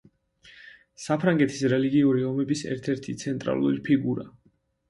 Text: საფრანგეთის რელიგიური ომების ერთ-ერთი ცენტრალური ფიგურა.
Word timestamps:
საფრანგეთის 1.03 1.59
რელიგიური 1.75 2.25
ომების 2.31 2.65
ერთ-ერთი 2.77 3.15
ცენტრალური 3.25 3.83
ფიგურა. 3.91 4.31